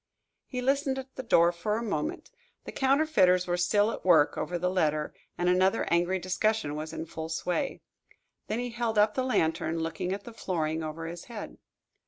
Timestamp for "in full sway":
6.91-7.81